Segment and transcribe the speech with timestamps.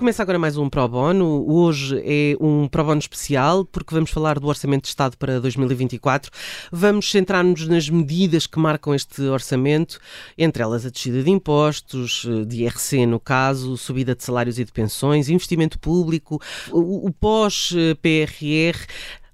[0.00, 1.44] Começa agora mais um Pro Bono.
[1.46, 6.30] Hoje é um Pro Bono especial porque vamos falar do Orçamento de Estado para 2024.
[6.72, 10.00] Vamos centrar-nos nas medidas que marcam este orçamento,
[10.38, 14.72] entre elas a descida de impostos, de IRC no caso, subida de salários e de
[14.72, 16.40] pensões, investimento público,
[16.72, 18.86] o pós-PRR,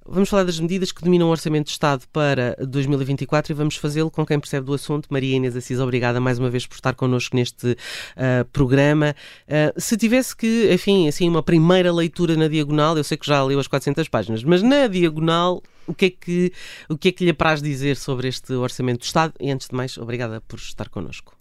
[0.09, 4.09] Vamos falar das medidas que dominam o Orçamento de Estado para 2024 e vamos fazê-lo
[4.09, 5.09] com quem percebe do assunto.
[5.11, 9.17] Maria Inês Assis, obrigada mais uma vez por estar connosco neste uh, programa.
[9.49, 13.43] Uh, se tivesse que, enfim, assim, uma primeira leitura na diagonal, eu sei que já
[13.43, 16.53] leu as 400 páginas, mas na diagonal, o que é que,
[16.89, 19.35] o que, é que lhe apraz dizer sobre este Orçamento de Estado?
[19.41, 21.37] E antes de mais, obrigada por estar connosco.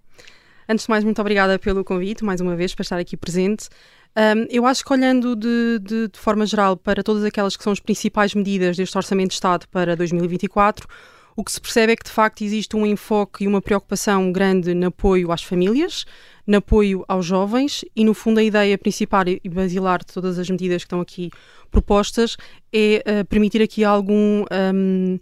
[0.68, 3.70] Antes de mais, muito obrigada pelo convite, mais uma vez, para estar aqui presente.
[4.18, 7.74] Um, eu acho que olhando de, de, de, forma geral para todas aquelas que são
[7.74, 10.88] as principais medidas deste Orçamento de Estado para 2024,
[11.36, 14.74] o que se percebe é que de facto existe um enfoque e uma preocupação grande
[14.74, 16.06] no apoio às famílias,
[16.48, 20.50] no apoio aos jovens e no fundo a ideia principal e basilar de todas as
[20.50, 21.30] medidas que estão aqui
[21.70, 22.38] propostas
[22.72, 25.20] é uh, permitir aqui algum um,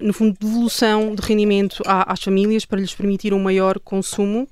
[0.00, 4.48] no fundo devolução de rendimento às famílias para lhes permitir um maior consumo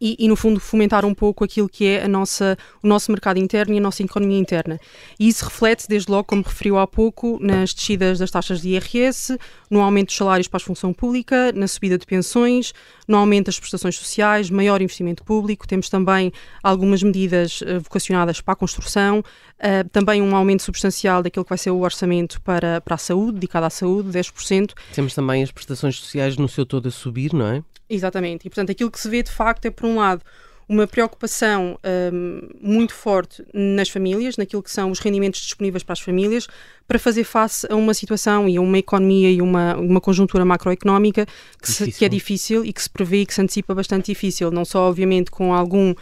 [0.00, 3.38] e, e, no fundo fomentar um pouco aquilo que é a nossa, o nosso mercado
[3.38, 4.78] interno e a nossa economia interna.
[5.18, 9.38] E isso reflete desde logo, como referiu há pouco, nas descidas das taxas de IRS,
[9.70, 12.72] no aumento dos salários para a função pública, na subida de pensões,
[13.06, 15.66] no aumento das prestações sociais, maior investimento público.
[15.66, 21.44] Temos também algumas medidas uh, vocacionadas para a construção, uh, também um aumento substancial daquilo
[21.44, 24.72] que vai ser o orçamento para, para a saúde, dedicado à saúde, 10%.
[24.94, 27.62] Temos também as prestações sociais no seu todo a subir, não é?
[27.88, 28.46] Exatamente.
[28.46, 30.22] E, portanto, aquilo que se vê de facto é, por um lado,
[30.68, 31.78] uma preocupação
[32.12, 36.46] um, muito forte nas famílias, naquilo que são os rendimentos disponíveis para as famílias,
[36.86, 41.26] para fazer face a uma situação e a uma economia e uma, uma conjuntura macroeconómica
[41.60, 44.50] que, se, que é difícil e que se prevê e que se antecipa bastante difícil,
[44.50, 45.94] não só, obviamente, com algum.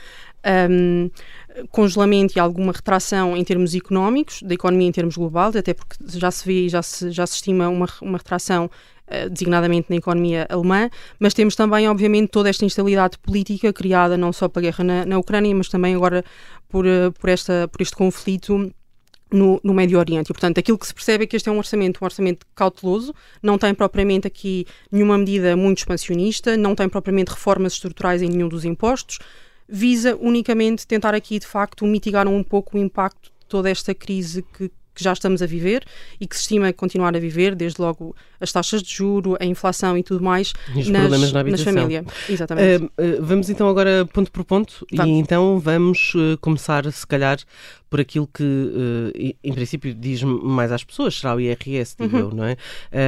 [0.70, 1.08] Um,
[1.70, 6.30] congelamento e alguma retração em termos económicos, da economia em termos globais, até porque já
[6.30, 8.70] se vê e já se, já se estima uma, uma retração
[9.30, 14.48] designadamente na economia alemã, mas temos também, obviamente, toda esta instabilidade política criada não só
[14.48, 16.24] pela guerra na, na Ucrânia, mas também agora
[16.68, 18.72] por, eh, por, esta, por este conflito
[19.30, 20.30] no, no, Médio Oriente.
[20.30, 23.14] E, portanto, aquilo que se percebe é que este é um orçamento, um orçamento cauteloso,
[23.42, 28.48] não tem propriamente aqui nenhuma medida muito expansionista, não tem propriamente reformas estruturais em nenhum
[28.48, 29.18] dos impostos,
[29.68, 34.42] visa unicamente tentar aqui, de facto, mitigar um pouco o impacto de toda esta crise
[34.56, 35.84] que, que já estamos a viver
[36.20, 39.96] e que se estima continuar a viver, desde logo as taxas de juro, a inflação
[39.96, 42.04] e tudo mais e nas, na nas famílias.
[42.28, 42.84] Exatamente.
[42.84, 42.90] Uh, uh,
[43.22, 47.38] vamos então agora ponto por ponto e então vamos uh, começar se calhar
[47.88, 52.22] por aquilo que em princípio diz mais às pessoas, será o IRS, digo uhum.
[52.22, 52.56] eu, não é?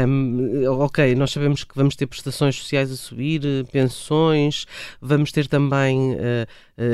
[0.06, 3.41] Um, ok, nós sabemos que vamos ter prestações sociais a subir,
[3.72, 4.66] pensões,
[5.01, 6.19] vamos ter também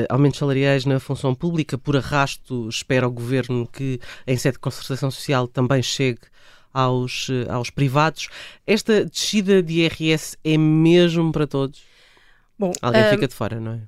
[0.09, 5.09] aumentos salariais na função pública, por arrasto espera o Governo que em sede de concertação
[5.09, 6.21] social também chegue
[6.73, 8.29] aos, eh, aos privados.
[8.65, 11.83] Esta descida de IRS é mesmo para todos?
[12.57, 13.81] Bom, Alguém uh, fica de fora, não é?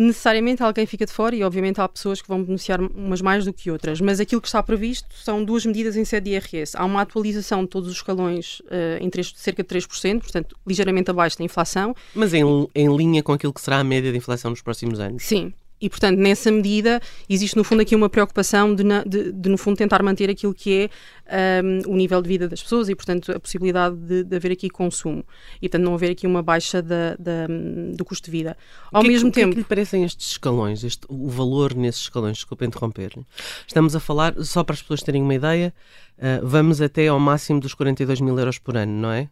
[0.00, 3.52] Necessariamente alguém fica de fora e, obviamente, há pessoas que vão beneficiar umas mais do
[3.52, 4.00] que outras.
[4.00, 6.76] Mas aquilo que está previsto são duas medidas em sede de IRS.
[6.76, 11.10] Há uma atualização de todos os escalões uh, em 3, cerca de 3%, portanto, ligeiramente
[11.10, 11.96] abaixo da inflação.
[12.14, 12.44] Mas em,
[12.76, 15.24] em linha com aquilo que será a média de inflação nos próximos anos?
[15.24, 15.52] Sim.
[15.80, 19.76] E, portanto, nessa medida, existe no fundo aqui uma preocupação de, de, de no fundo,
[19.76, 20.90] tentar manter aquilo que
[21.28, 24.52] é um, o nível de vida das pessoas e, portanto, a possibilidade de, de, haver
[24.52, 25.24] aqui consumo.
[25.62, 27.46] E, portanto, não haver aqui uma baixa da, da,
[27.94, 28.56] do custo de vida.
[28.92, 29.52] Ao que, mesmo que, tempo.
[29.52, 32.38] O que é que lhe parecem estes escalões, este, o valor nesses escalões?
[32.38, 33.24] Desculpa interromper-lhe.
[33.66, 35.72] Estamos a falar, só para as pessoas terem uma ideia,
[36.18, 39.28] uh, vamos até ao máximo dos 42 mil euros por ano, não é?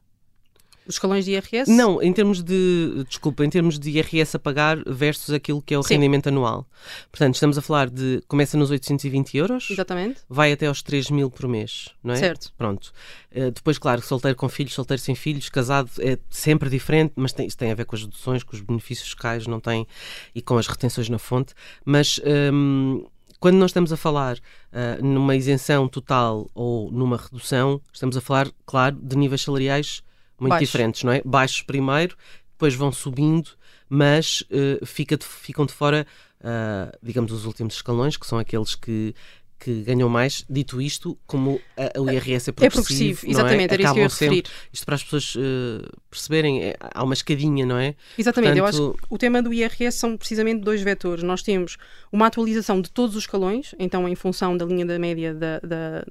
[0.87, 1.71] Os escalões de IRS?
[1.71, 5.79] Não, em termos de, desculpa, em termos de IRS a pagar versus aquilo que é
[5.79, 5.95] o Sim.
[5.95, 6.67] rendimento anual.
[7.10, 9.69] Portanto, estamos a falar de, começa nos 820 euros.
[9.71, 10.21] Exatamente.
[10.28, 12.16] Vai até aos 3 mil por mês, não é?
[12.16, 12.53] Certo.
[12.57, 12.93] Pronto.
[13.33, 17.47] Uh, depois, claro, solteiro com filhos, solteiro sem filhos, casado é sempre diferente, mas tem,
[17.47, 19.87] isso tem a ver com as deduções, com os benefícios fiscais, não tem,
[20.34, 21.53] e com as retenções na fonte.
[21.84, 22.21] Mas...
[22.53, 23.05] Um,
[23.39, 28.51] quando nós estamos a falar uh, numa isenção total ou numa redução, estamos a falar,
[28.65, 30.03] claro, de níveis salariais
[30.38, 30.65] muito Baixo.
[30.65, 31.22] diferentes, não é?
[31.24, 32.16] Baixos primeiro,
[32.53, 33.50] depois vão subindo,
[33.88, 36.06] mas uh, fica de, ficam de fora,
[36.41, 39.15] uh, digamos, os últimos escalões, que são aqueles que,
[39.59, 40.45] que ganham mais.
[40.49, 43.31] Dito isto, como a, o IRS é progressivo, é progressivo é?
[43.31, 44.45] exatamente, era isso que eu ia referir.
[44.73, 47.95] Isto para as pessoas uh, perceberem, é, há uma escadinha, não é?
[48.19, 48.79] Exatamente, Portanto...
[48.79, 51.23] eu acho que o tema do IRS são precisamente dois vetores.
[51.23, 51.77] Nós temos
[52.13, 56.05] uma atualização de todos os escalões, então em função da linha da média da, da,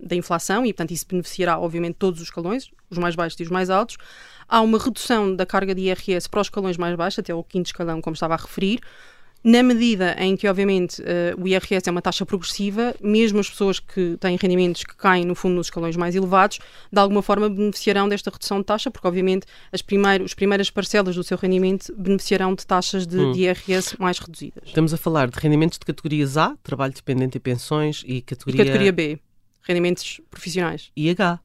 [0.00, 3.50] da inflação, e portanto isso beneficiará, obviamente, todos os escalões, os mais baixos e os
[3.50, 3.96] mais altos.
[4.48, 7.66] Há uma redução da carga de IRS para os escalões mais baixos, até o quinto
[7.66, 8.80] escalão, como estava a referir
[9.44, 13.80] na medida em que, obviamente, uh, o IRS é uma taxa progressiva, mesmo as pessoas
[13.80, 16.58] que têm rendimentos que caem, no fundo, nos escalões mais elevados,
[16.92, 21.16] de alguma forma beneficiarão desta redução de taxa, porque, obviamente, as, primeiro, as primeiras parcelas
[21.16, 23.32] do seu rendimento beneficiarão de taxas de, hum.
[23.32, 24.62] de IRS mais reduzidas.
[24.66, 28.64] Estamos a falar de rendimentos de categorias A, trabalho dependente e pensões, e categoria, e
[28.64, 29.18] categoria B,
[29.62, 30.90] rendimentos profissionais.
[30.96, 31.40] E H.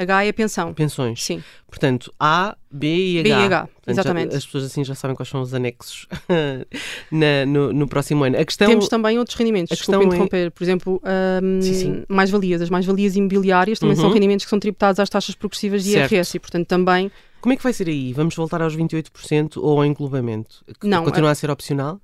[0.00, 0.72] H é pensão.
[0.72, 1.22] Pensões.
[1.22, 1.42] Sim.
[1.68, 3.22] Portanto, A, B e H.
[3.22, 4.32] B e H, Portanto, exatamente.
[4.32, 6.06] Já, as pessoas assim já sabem quais são os anexos
[7.12, 8.38] na, no, no, próximo ano.
[8.38, 10.46] A questão, Temos também outros rendimentos, desculpe é- interromper.
[10.46, 10.50] É...
[10.50, 11.02] Por exemplo,
[11.42, 12.62] um, mais-valias.
[12.62, 14.02] As mais-valias imobiliárias também uhum.
[14.02, 16.12] são rendimentos que são tributados às taxas progressivas de certo.
[16.12, 17.10] IRS e, portanto, também...
[17.40, 18.12] Como é que vai ser aí?
[18.12, 20.64] Vamos voltar aos 28% ou ao englobamento?
[20.82, 21.04] Não.
[21.04, 22.00] Continua a ser opcional?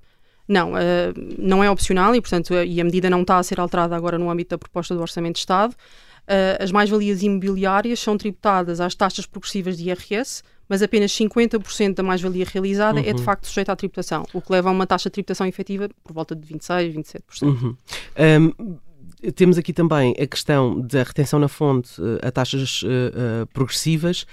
[0.47, 0.75] Não, uh,
[1.37, 4.29] não é opcional e, portanto, e a medida não está a ser alterada agora no
[4.29, 5.75] âmbito da proposta do Orçamento de Estado.
[6.27, 12.03] Uh, as mais-valias imobiliárias são tributadas às taxas progressivas de IRS, mas apenas 50% da
[12.03, 13.05] mais-valia realizada uhum.
[13.05, 13.25] é de uhum.
[13.25, 16.35] facto sujeita à tributação, o que leva a uma taxa de tributação efetiva por volta
[16.35, 17.43] de 26%, 27%.
[17.43, 17.77] Uhum.
[18.59, 18.77] Um,
[19.31, 24.27] temos aqui também a questão da retenção na fonte uh, a taxas uh, progressivas.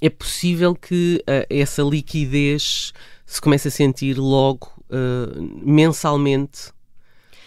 [0.00, 2.92] É possível que essa liquidez
[3.26, 4.70] se comece a sentir logo
[5.60, 6.72] mensalmente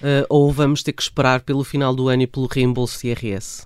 [0.02, 3.66] uh, ou vamos ter que esperar pelo final do ano e pelo reembolso IRS?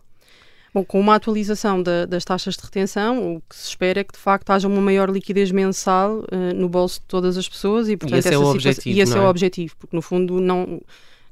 [0.74, 4.12] Bom, com uma atualização da, das taxas de retenção, o que se espera é que
[4.12, 7.96] de facto haja uma maior liquidez mensal uh, no bolso de todas as pessoas e,
[7.96, 8.98] portanto, e esse é o objetivo.
[8.98, 9.18] E esse é?
[9.18, 10.82] é o objetivo, porque no fundo não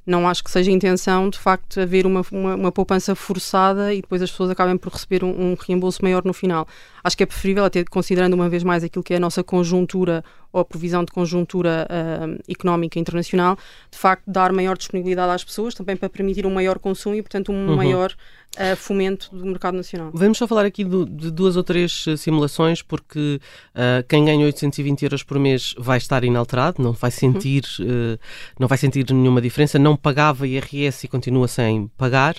[0.06, 4.02] não acho que seja a intenção, de facto, haver uma, uma, uma, poupança forçada e
[4.02, 6.68] depois as pessoas acabem por receber um, um, reembolso maior no final.
[7.04, 10.24] Acho que é preferível, até considerando uma vez mais aquilo que é a nossa conjuntura
[10.54, 13.58] ou a previsão de conjuntura uh, económica internacional,
[13.90, 17.52] de facto, dar maior disponibilidade às pessoas, também para permitir um maior consumo e, portanto,
[17.52, 17.76] um uhum.
[17.76, 18.14] maior
[18.58, 20.12] uh, fomento do mercado nacional.
[20.14, 23.40] Vamos só falar aqui do, de duas ou três eh, simulações, porque
[23.74, 28.14] uh, quem ganha 820 euros por mês vai estar inalterado, não vai sentir, uhum.
[28.14, 28.20] uh,
[28.60, 32.36] não vai sentir nenhuma diferença, não pagava IRS e continua sem pagar.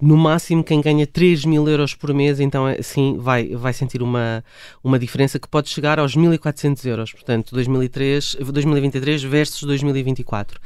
[0.00, 4.44] No máximo, quem ganha 3 mil euros por mês, então sim, vai, vai sentir uma,
[4.82, 7.12] uma diferença que pode chegar aos 1.400 euros.
[7.12, 10.60] Portanto, 2003, 2023 versus 2024.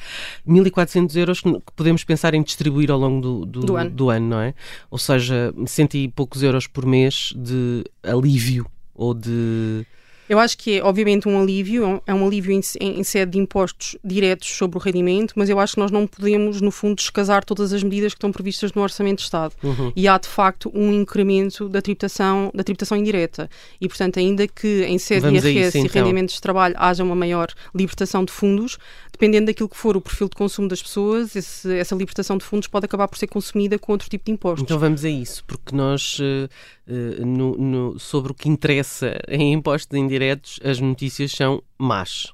[0.47, 3.91] 1.400 euros que podemos pensar em distribuir ao longo do, do, do, ano.
[3.91, 4.55] do ano, não é?
[4.91, 9.87] ou seja, cento e poucos euros por mês de alívio ou de
[10.31, 13.97] eu acho que é, obviamente, um alívio, é um alívio em, em, sede de impostos
[14.05, 17.73] diretos sobre o rendimento, mas eu acho que nós não podemos, no fundo, descasar todas
[17.73, 19.53] as medidas que estão previstas no Orçamento de Estado.
[19.61, 19.93] Uhum.
[19.97, 23.51] E há, de facto, um incremento da tributação, da tributação indireta.
[23.81, 26.01] E, portanto, ainda que em sede Vamos de IRS e então.
[26.01, 28.79] rendimentos de trabalho haja uma maior libertação de fundos,
[29.11, 32.69] dependendo daquilo que for o perfil de consumo das pessoas, esse, essa libertação de fundos
[32.69, 34.63] pode acabar por ser consumida com outro tipo de impostos.
[34.63, 36.49] Então vamos a isso, porque nós, uh,
[36.89, 42.33] uh, no, no, sobre o que interessa em impostos indiretos, diretos, as notícias são más.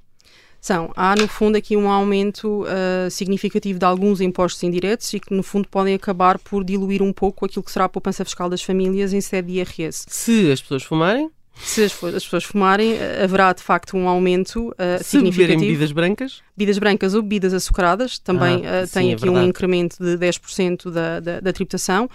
[0.60, 0.90] São.
[0.96, 5.44] Há, no fundo, aqui um aumento uh, significativo de alguns impostos indiretos e que, no
[5.44, 9.12] fundo, podem acabar por diluir um pouco aquilo que será a poupança fiscal das famílias
[9.12, 10.06] em sede de IRS.
[10.08, 11.30] Se as pessoas fumarem?
[11.58, 15.60] Se as, as pessoas fumarem, eh, haverá de facto um aumento uh, Se significativo.
[15.60, 16.42] Se bebidas brancas?
[16.56, 19.44] Bebidas brancas ou bebidas açucaradas, também ah, uh, tem é aqui verdade.
[19.44, 22.08] um incremento de 10% da, da, da tributação.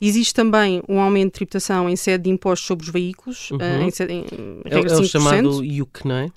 [0.00, 3.58] Existe também um aumento de tributação em sede de impostos sobre os veículos, uhum.
[3.58, 4.24] uh, em, sede, em
[4.64, 6.30] é, é o chamado IUC, não é?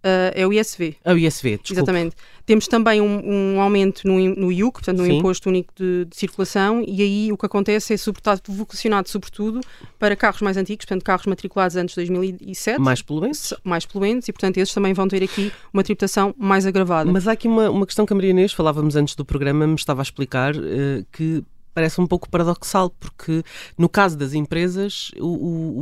[0.00, 0.96] Uh, é o ISV.
[1.04, 1.72] É o ISV, desculpa.
[1.72, 2.16] Exatamente.
[2.46, 5.18] Temos também um, um aumento no, no IUC, portanto, no Sim.
[5.18, 9.60] Imposto Único de, de, Circulação, e aí o que acontece é sobretudo, vocacionado sobretudo
[9.98, 12.80] para carros mais antigos, portanto, carros matriculados antes de 2007.
[12.80, 13.54] Mais poluentes.
[13.62, 17.12] Mais poluentes, e portanto, esses também vão ter aqui uma tributação mais agravada.
[17.12, 19.74] Mas há aqui uma, uma questão que a Maria Inês, falávamos antes do programa, me
[19.74, 23.42] estava a explicar, uh, que parece um pouco paradoxal, porque
[23.76, 25.78] no caso das empresas o, o,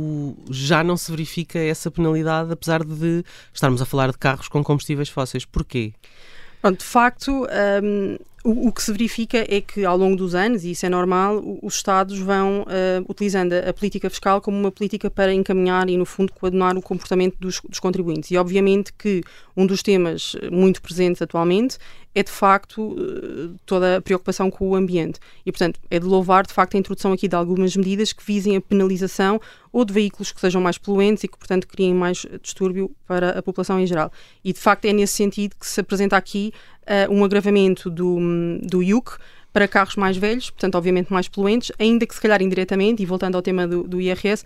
[0.47, 4.63] o, já não se verifica essa penalidade, apesar de estarmos a falar de carros com
[4.63, 5.45] combustíveis fósseis.
[5.45, 5.93] Porquê?
[6.61, 7.47] Pronto, de facto,
[7.83, 11.41] um, o, que se verifica é que ao longo dos anos, e isso é normal,
[11.61, 16.05] os Estados vão uh, utilizando a, política fiscal como uma política para encaminhar e, no
[16.05, 18.31] fundo, coadunar o comportamento dos, dos, contribuintes.
[18.31, 19.21] E, obviamente, que
[19.57, 21.77] um dos temas muito presentes atualmente
[22.15, 25.19] é, de facto, uh, toda a preocupação com o ambiente.
[25.45, 28.55] E, portanto, é de louvar, de facto, a introdução aqui de algumas medidas que visem
[28.55, 29.39] a penalização
[29.71, 33.43] ou de veículos que sejam mais poluentes e que, portanto, criem mais distúrbio para a
[33.43, 34.11] população em geral.
[34.43, 36.51] E, de facto, é nesse sentido que se apresenta aqui
[36.89, 38.17] uh, um agravamento do,
[38.61, 39.17] do IUC
[39.53, 43.35] para carros mais velhos, portanto, obviamente mais poluentes, ainda que se calhar indiretamente, e voltando
[43.35, 44.43] ao tema do, do IRS,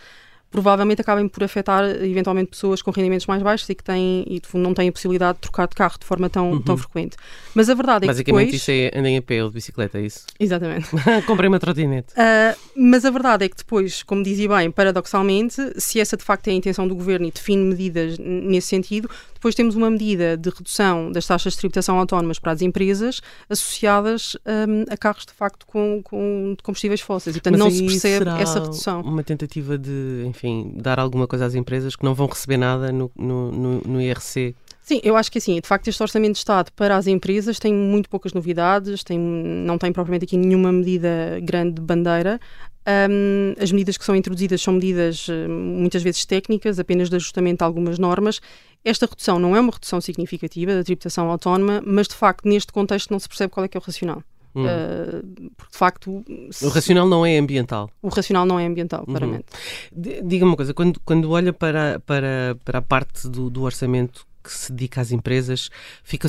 [0.54, 4.72] provavelmente acabem por afetar eventualmente pessoas com rendimentos mais baixos e que têm e não
[4.72, 6.62] têm a possibilidade de trocar de carro de forma tão, uhum.
[6.62, 7.18] tão frequente.
[7.56, 8.62] Mas a verdade é que Basicamente depois...
[8.62, 10.28] isso é andem a pé ou de bicicleta, é isso?
[10.40, 10.90] Exatamente.
[11.26, 12.14] Comprei uma trotinete.
[12.14, 16.48] Uh, mas a verdade é que depois, como dizia bem, paradoxalmente, se essa de facto
[16.50, 19.10] é a intenção do Governo e define medidas nesse sentido,
[19.44, 24.38] depois temos uma medida de redução das taxas de tributação autónomas para as empresas associadas
[24.46, 27.36] um, a carros de facto com, com combustíveis fósseis.
[27.36, 29.02] E, portanto, Mas não se percebe essa redução.
[29.02, 33.12] Uma tentativa de, enfim, dar alguma coisa às empresas que não vão receber nada no,
[33.18, 34.56] no, no, no IRC.
[34.82, 37.74] Sim, eu acho que assim, de facto, este orçamento de Estado para as empresas tem
[37.74, 42.40] muito poucas novidades, tem, não tem propriamente aqui nenhuma medida grande de bandeira.
[42.86, 47.64] Um, as medidas que são introduzidas são medidas hum, muitas vezes técnicas, apenas de ajustamento
[47.64, 48.42] a algumas normas.
[48.84, 53.12] Esta redução não é uma redução significativa da tributação autónoma, mas de facto neste contexto
[53.12, 54.22] não se percebe qual é que é o racional.
[54.56, 54.66] Hum.
[54.66, 56.26] Uh, porque de facto.
[56.52, 56.66] Se...
[56.66, 57.90] O racional não é ambiental.
[58.02, 59.06] O racional não é ambiental, uhum.
[59.06, 59.46] claramente.
[59.92, 64.52] Diga-me uma coisa, quando, quando olha para, para, para a parte do, do orçamento que
[64.52, 65.70] se dedica às empresas,
[66.04, 66.28] fica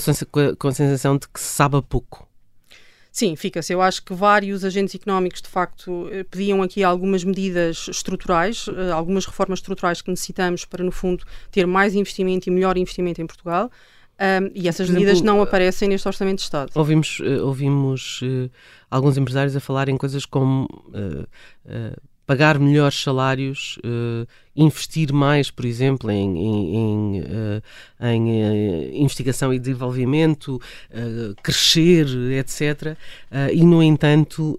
[0.57, 2.29] com a sensação de que se sabe pouco.
[3.15, 3.73] Sim, fica-se.
[3.73, 8.91] Eu acho que vários agentes económicos, de facto, eh, pediam aqui algumas medidas estruturais, eh,
[8.91, 13.27] algumas reformas estruturais que necessitamos para, no fundo, ter mais investimento e melhor investimento em
[13.27, 13.71] Portugal.
[14.19, 16.73] Um, e essas exemplo, medidas não aparecem neste Orçamento de Estado.
[16.75, 18.51] Ouvimos, uh, ouvimos uh,
[18.91, 21.27] alguns empresários a falar em coisas como uh,
[22.27, 24.27] pagar melhores salários, uh,
[24.57, 27.63] investir mais, por exemplo, em, em, em, uh,
[28.01, 30.61] em uh, investigação e desenvolvimento,
[31.43, 32.97] crescer, etc.
[33.53, 34.59] e, no entanto,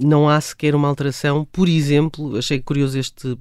[0.00, 3.36] não há sequer uma alteração, por exemplo, achei curioso este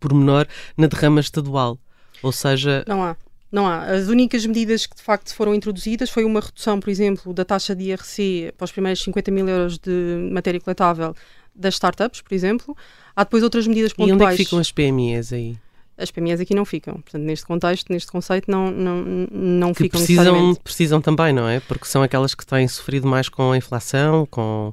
[0.00, 1.78] pormenor, na derrama estadual.
[2.22, 2.84] Ou seja.
[2.86, 3.16] Não há.
[3.50, 3.84] Não há.
[3.84, 7.74] As únicas medidas que de facto foram introduzidas foi uma redução, por exemplo, da taxa
[7.74, 11.14] de IRC para os primeiros 50 mil euros de matéria coletável
[11.58, 12.76] das startups, por exemplo.
[13.14, 14.10] Há depois outras medidas pontuais.
[14.10, 15.56] E onde é que ficam as PMEs aí?
[15.96, 16.94] As PMEs aqui não ficam.
[16.94, 21.58] Portanto, neste contexto, neste conceito, não, não, não que ficam precisam, precisam também, não é?
[21.58, 24.72] Porque são aquelas que têm sofrido mais com a inflação, com...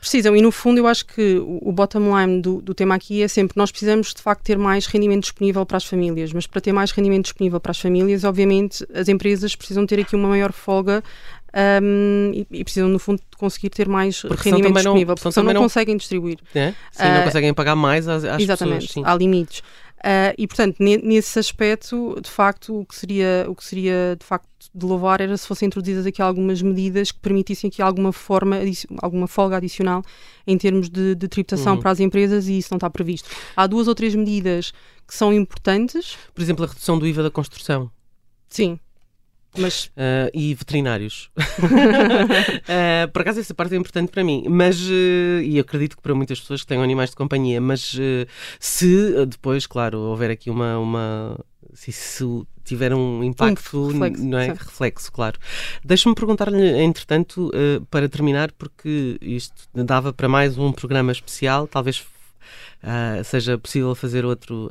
[0.00, 3.28] Precisam, e no fundo eu acho que o bottom line do, do tema aqui é
[3.28, 6.72] sempre nós precisamos de facto ter mais rendimento disponível para as famílias, mas para ter
[6.72, 11.02] mais rendimento disponível para as famílias, obviamente as empresas precisam ter aqui uma maior folga
[11.82, 15.32] um, e, e, precisam, no fundo, de conseguir ter mais porque rendimento disponível, não, porque
[15.32, 16.38] senão não, não, conseguem distribuir.
[16.54, 16.74] É?
[16.92, 19.06] Sim, uh, não conseguem pagar mais às, às exatamente, pessoas.
[19.06, 19.62] Exatamente, há limites.
[19.98, 24.46] Uh, e portanto, nesse aspecto, de facto, o que seria, o que seria de facto
[24.74, 28.58] de louvar era se fossem introduzidas aqui algumas medidas que permitissem aqui alguma forma,
[29.02, 30.02] alguma folga adicional
[30.46, 31.80] em termos de, de tributação uhum.
[31.80, 33.28] para as empresas e isso não está previsto.
[33.56, 34.72] Há duas ou três medidas
[35.06, 36.16] que são importantes.
[36.34, 37.90] Por exemplo, a redução do IVA da construção.
[38.48, 38.78] Sim,
[39.58, 39.86] mas...
[39.86, 41.30] Uh, e veterinários.
[41.38, 46.14] uh, por acaso essa parte é importante para mim, mas uh, e acredito que para
[46.14, 47.96] muitas pessoas que tenham animais de companhia, mas
[48.60, 51.38] se depois, claro, houver aqui uma, uma
[51.74, 54.46] se isso tiver um impacto, um reflexo, não é?
[54.46, 54.52] Sim.
[54.52, 55.38] Reflexo, claro.
[55.84, 57.50] Deixa-me perguntar-lhe, entretanto,
[57.90, 62.04] para terminar, porque isto dava para mais um programa especial, talvez
[63.24, 64.70] seja possível fazer outro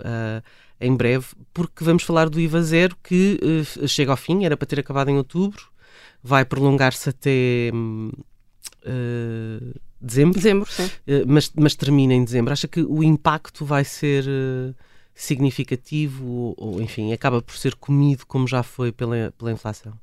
[0.79, 4.65] em breve, porque vamos falar do IVA zero que uh, chega ao fim, era para
[4.65, 5.63] ter acabado em outubro,
[6.21, 8.21] vai prolongar-se até uh,
[9.99, 10.85] dezembro, dezembro sim.
[10.85, 12.53] Uh, mas, mas termina em dezembro.
[12.53, 14.25] Acha que o impacto vai ser
[15.13, 19.93] significativo ou, ou, enfim, acaba por ser comido como já foi pela, pela inflação?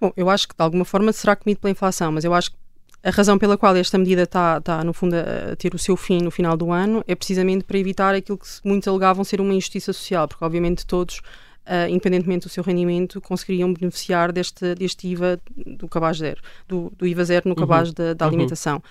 [0.00, 2.56] Bom, eu acho que de alguma forma será comido pela inflação, mas eu acho que
[3.02, 6.22] a razão pela qual esta medida está, está, no fundo, a ter o seu fim
[6.22, 9.92] no final do ano é precisamente para evitar aquilo que muitos alegavam ser uma injustiça
[9.92, 11.18] social, porque, obviamente, todos,
[11.66, 15.40] uh, independentemente do seu rendimento, conseguiriam beneficiar deste, deste IVA
[15.78, 17.94] do cabaz zero, do, do IVA zero no cabaz uhum.
[17.94, 18.28] da, da, uhum.
[18.28, 18.76] alimentação.
[18.76, 18.82] Uhum.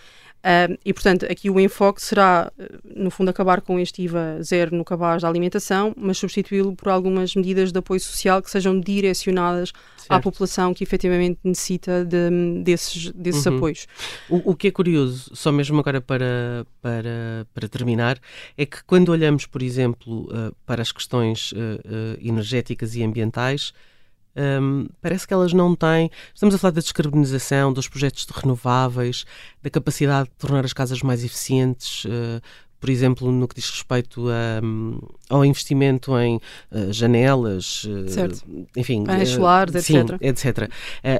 [0.42, 2.52] Uh, e, portanto, aqui o enfoque será,
[2.84, 7.36] no fundo, acabar com este IVA zero no cabaz da alimentação, mas substituí-lo por algumas
[7.36, 10.12] medidas de apoio social que sejam direcionadas certo.
[10.12, 13.58] à população que efetivamente necessita de, desses, desses uhum.
[13.58, 13.88] apoios.
[14.28, 18.20] O, o, que é curioso, só mesmo agora para, para, para terminar,
[18.58, 23.74] é que quando olhamos, por exemplo, uh, para as questões uh, energéticas e ambientais,
[24.36, 26.10] um, parece que elas não têm.
[26.34, 29.26] Estamos a falar da descarbonização, dos projetos de renováveis,
[29.62, 32.42] da capacidade de tornar as casas mais eficientes, uh,
[32.82, 34.60] por exemplo, no que diz respeito a,
[35.30, 36.38] ao investimento em
[36.72, 40.18] uh, janelas, uh, enfim, painéis solares, etc.
[40.20, 40.70] Etc.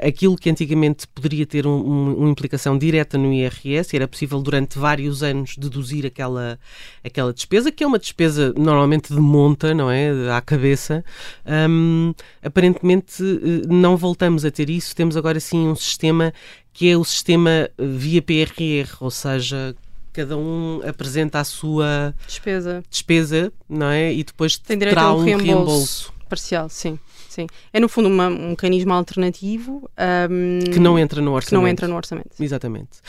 [0.06, 4.80] aquilo que antigamente poderia ter um, um, uma implicação direta no IRS, era possível durante
[4.80, 6.60] vários anos deduzir aquela,
[7.04, 10.32] aquela despesa, que é uma despesa normalmente de monta, não é?
[10.36, 11.06] À cabeça.
[11.46, 12.14] Um,
[12.44, 13.22] aparentemente
[13.70, 16.34] não voltamos a ter isso, temos agora sim um sistema
[16.74, 19.76] que é o sistema via PRR, ou seja,
[20.12, 24.14] cada um apresenta a sua despesa, despesa não é?
[24.14, 25.46] E depois Tem terá um reembolso.
[25.46, 26.14] reembolso.
[26.30, 26.98] Parcial, sim.
[27.32, 27.48] Sim.
[27.72, 29.90] É no fundo uma, um mecanismo alternativo
[30.30, 31.50] um, que não entra no orçamento.
[31.50, 32.32] Que não entra no orçamento.
[32.38, 33.00] Exatamente.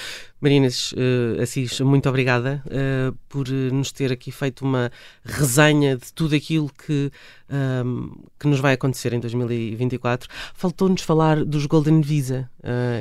[0.40, 4.92] Marinas uh, Assis, muito obrigada uh, por uh, nos ter aqui feito uma
[5.24, 7.10] resenha de tudo aquilo que,
[7.84, 10.28] um, que nos vai acontecer em 2024.
[10.54, 12.48] Faltou-nos falar dos Golden Visa.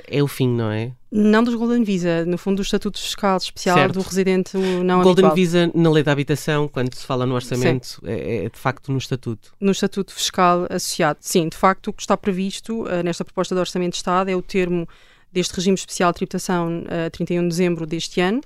[0.08, 0.91] é o fim, não é?
[1.12, 3.94] Não dos Golden Visa, no fundo do Estatuto Fiscal Especial certo.
[3.96, 5.36] do residente não Golden habitual.
[5.36, 8.98] Visa na lei da habitação, quando se fala no orçamento, é, é, de facto no
[8.98, 9.53] Estatuto.
[9.60, 11.50] No Estatuto Fiscal Associado, sim.
[11.50, 14.41] De facto, o que está previsto uh, nesta proposta de Orçamento de Estado é o
[14.41, 14.88] termo
[15.34, 18.41] deste regime especial de tributação a uh, 31 de dezembro deste ano.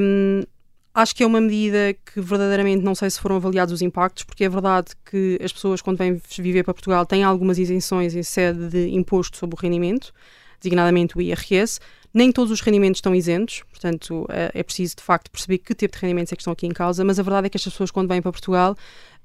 [0.00, 0.44] Um,
[0.94, 4.44] acho que é uma medida que verdadeiramente não sei se foram avaliados os impactos, porque
[4.44, 8.68] é verdade que as pessoas, quando vêm viver para Portugal, têm algumas isenções em sede
[8.68, 10.14] de imposto sobre o rendimento
[10.60, 11.80] designadamente o IRS.
[12.12, 15.94] Nem todos os rendimentos estão isentos, portanto eh, é preciso de facto perceber que tipo
[15.94, 17.90] de rendimentos é que estão aqui em causa, mas a verdade é que estas pessoas
[17.90, 18.76] quando vêm para Portugal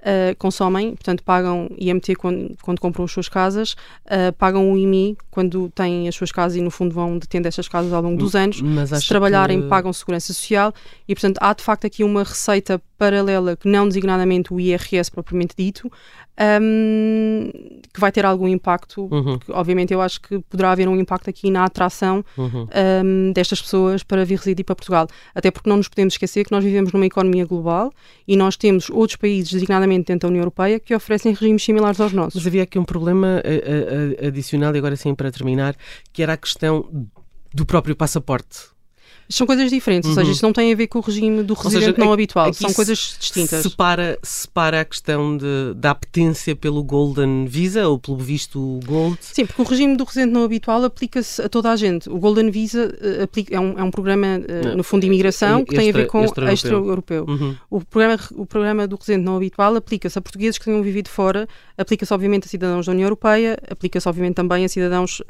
[0.03, 3.74] uh, consomem, portanto pagam IMT quando, quando compram as suas casas,
[4.05, 7.67] uh, pagam o IMI quando têm as suas casas e no fundo vão detendo estas
[7.67, 8.62] casas ao longo dos anos.
[9.00, 9.67] Se trabalharem, que...
[9.67, 10.74] pagam segurança social
[11.07, 15.55] e portanto há de facto aqui uma receita paralela que não designadamente o IRS propriamente
[15.57, 15.91] dito,
[16.39, 17.51] um,
[17.93, 19.07] que vai ter algum impacto.
[19.12, 19.38] Uhum.
[19.38, 22.67] Porque, obviamente, eu acho que poderá haver um impacto aqui na atração uhum.
[23.03, 25.07] um, destas pessoas para vir residir para Portugal.
[25.36, 27.91] Até porque não nos podemos esquecer que nós vivemos numa economia global
[28.27, 32.14] e nós temos outros países, designadamente dentro da União Europeia, que oferecem regimes similares aos
[32.14, 32.36] nossos.
[32.36, 33.42] Mas havia aqui um problema
[34.26, 35.76] adicional, e agora sim para terminar,
[36.12, 37.08] que era a questão
[37.54, 38.73] do próprio passaporte
[39.30, 40.12] são coisas diferentes, uhum.
[40.12, 40.34] ou seja, uhum.
[40.34, 43.18] isto não tem a ver com o regime do residente seja, não habitual, são coisas
[43.20, 43.63] distintas.
[43.63, 49.18] Separa, separa a questão de, da apetência pelo Golden Visa ou pelo visto Gold?
[49.22, 52.10] Sim, porque o regime do residente não habitual aplica-se a toda a gente.
[52.10, 55.63] O Golden Visa uh, aplica, é, um, é um programa, uh, no fundo, de imigração
[55.63, 57.24] que extra, tem a ver com extra-europeu.
[57.24, 57.56] Extra uhum.
[57.70, 61.48] o, programa, o programa do residente não habitual aplica-se a portugueses que tenham vivido fora,
[61.77, 65.24] aplica-se obviamente a cidadãos da União Europeia, aplica-se obviamente também a cidadãos uh,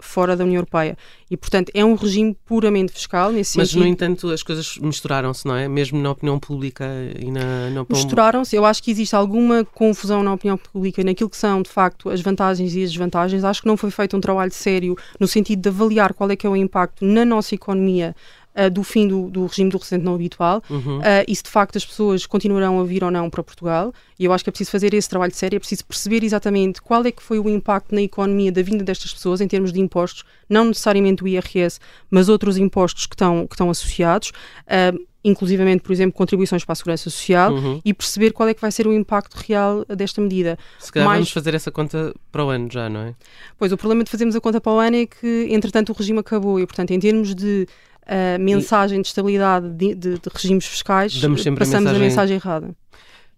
[0.00, 0.96] fora da União Europeia.
[1.30, 3.82] E, portanto, é um regime puramente fiscal nesse Mas, sentido.
[3.82, 5.68] no entanto, as coisas misturaram-se, não é?
[5.68, 6.86] Mesmo na opinião pública
[7.18, 7.70] e na...
[7.70, 8.54] na misturaram-se.
[8.54, 12.20] Eu acho que existe alguma confusão na opinião pública naquilo que são, de facto, as
[12.20, 13.44] vantagens e as desvantagens.
[13.44, 16.46] Acho que não foi feito um trabalho sério no sentido de avaliar qual é que
[16.46, 18.14] é o impacto na nossa economia
[18.58, 20.98] uh, do fim do, do, regime do residente não habitual uhum.
[20.98, 23.92] uh, e se de facto as pessoas continuarão a vir ou não para Portugal.
[24.18, 27.04] E eu acho que é preciso fazer esse trabalho sério, é preciso perceber exatamente qual
[27.04, 30.24] é que foi o impacto na economia da vinda destas pessoas em termos de impostos,
[30.48, 31.78] não necessariamente o IRS,
[32.10, 34.32] mas outros impostos que estão, que estão associados.
[34.66, 37.80] Uh, inclusivamente, por exemplo, contribuições para a segurança social uhum.
[37.84, 40.58] e perceber qual é que vai ser o impacto real desta medida.
[40.78, 41.18] Se calhar Mais...
[41.18, 43.14] vamos fazer essa conta para o ano já, não é?
[43.58, 46.20] Pois, o problema de fazermos a conta para o ano é que, entretanto, o regime
[46.20, 47.66] acabou e, portanto, em termos de
[48.08, 49.02] a mensagem e...
[49.02, 51.96] de estabilidade de, de, de regimes fiscais, passamos a mensagem...
[51.96, 52.74] a mensagem errada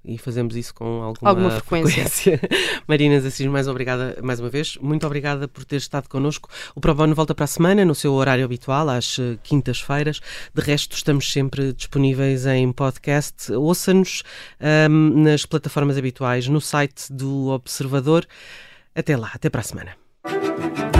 [0.04, 2.08] e fazemos isso com alguma, alguma frequência.
[2.08, 2.40] frequência.
[2.86, 4.76] Marina Assis, mais obrigada mais uma vez.
[4.80, 6.48] Muito obrigada por ter estado connosco.
[6.74, 10.20] O Probono volta para a semana, no seu horário habitual, às eh, quintas-feiras.
[10.54, 13.52] De resto, estamos sempre disponíveis em podcast.
[13.52, 14.22] Ouça-nos
[14.88, 18.26] um, nas plataformas habituais, no site do Observador.
[18.94, 20.99] Até lá, até para a semana.